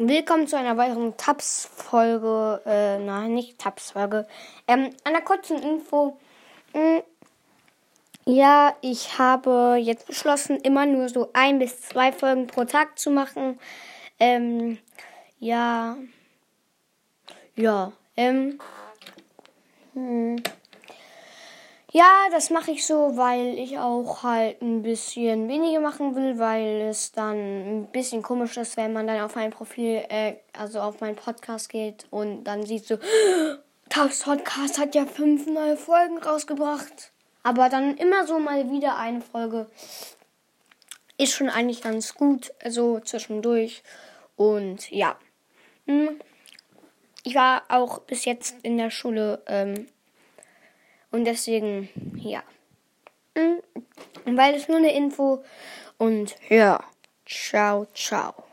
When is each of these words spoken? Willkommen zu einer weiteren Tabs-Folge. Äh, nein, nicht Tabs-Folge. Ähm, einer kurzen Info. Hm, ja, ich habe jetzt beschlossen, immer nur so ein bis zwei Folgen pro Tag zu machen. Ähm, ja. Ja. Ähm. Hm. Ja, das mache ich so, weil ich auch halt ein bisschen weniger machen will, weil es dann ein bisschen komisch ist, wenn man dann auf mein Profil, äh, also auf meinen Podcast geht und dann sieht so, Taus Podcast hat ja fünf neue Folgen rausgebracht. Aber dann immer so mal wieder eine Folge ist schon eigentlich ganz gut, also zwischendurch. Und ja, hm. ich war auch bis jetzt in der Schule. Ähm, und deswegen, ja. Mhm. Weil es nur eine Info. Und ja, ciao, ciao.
Willkommen 0.00 0.46
zu 0.46 0.56
einer 0.56 0.76
weiteren 0.76 1.16
Tabs-Folge. 1.16 2.62
Äh, 2.64 3.00
nein, 3.00 3.34
nicht 3.34 3.58
Tabs-Folge. 3.58 4.28
Ähm, 4.68 4.90
einer 5.02 5.22
kurzen 5.22 5.60
Info. 5.60 6.16
Hm, 6.72 7.02
ja, 8.24 8.76
ich 8.80 9.18
habe 9.18 9.76
jetzt 9.80 10.06
beschlossen, 10.06 10.58
immer 10.60 10.86
nur 10.86 11.08
so 11.08 11.30
ein 11.32 11.58
bis 11.58 11.80
zwei 11.80 12.12
Folgen 12.12 12.46
pro 12.46 12.64
Tag 12.64 12.96
zu 12.96 13.10
machen. 13.10 13.58
Ähm, 14.20 14.78
ja. 15.40 15.96
Ja. 17.56 17.90
Ähm. 18.16 18.60
Hm. 19.94 20.36
Ja, 21.98 22.28
das 22.30 22.50
mache 22.50 22.70
ich 22.70 22.86
so, 22.86 23.16
weil 23.16 23.58
ich 23.58 23.76
auch 23.76 24.22
halt 24.22 24.62
ein 24.62 24.82
bisschen 24.82 25.48
weniger 25.48 25.80
machen 25.80 26.14
will, 26.14 26.38
weil 26.38 26.82
es 26.82 27.10
dann 27.10 27.36
ein 27.36 27.86
bisschen 27.90 28.22
komisch 28.22 28.56
ist, 28.56 28.76
wenn 28.76 28.92
man 28.92 29.08
dann 29.08 29.20
auf 29.20 29.34
mein 29.34 29.50
Profil, 29.50 30.04
äh, 30.08 30.36
also 30.52 30.78
auf 30.78 31.00
meinen 31.00 31.16
Podcast 31.16 31.68
geht 31.68 32.06
und 32.10 32.44
dann 32.44 32.64
sieht 32.64 32.86
so, 32.86 32.98
Taus 33.88 34.20
Podcast 34.22 34.78
hat 34.78 34.94
ja 34.94 35.06
fünf 35.06 35.48
neue 35.48 35.76
Folgen 35.76 36.18
rausgebracht. 36.18 37.10
Aber 37.42 37.68
dann 37.68 37.96
immer 37.96 38.28
so 38.28 38.38
mal 38.38 38.70
wieder 38.70 38.96
eine 38.96 39.20
Folge 39.20 39.66
ist 41.16 41.32
schon 41.32 41.48
eigentlich 41.48 41.82
ganz 41.82 42.14
gut, 42.14 42.52
also 42.62 43.00
zwischendurch. 43.00 43.82
Und 44.36 44.88
ja, 44.92 45.16
hm. 45.88 46.20
ich 47.24 47.34
war 47.34 47.64
auch 47.68 47.98
bis 48.02 48.24
jetzt 48.24 48.54
in 48.62 48.78
der 48.78 48.92
Schule. 48.92 49.42
Ähm, 49.48 49.88
und 51.10 51.24
deswegen, 51.24 51.88
ja. 52.16 52.42
Mhm. 53.34 53.62
Weil 54.36 54.54
es 54.54 54.68
nur 54.68 54.78
eine 54.78 54.94
Info. 54.94 55.42
Und 55.96 56.36
ja, 56.48 56.82
ciao, 57.26 57.86
ciao. 57.94 58.47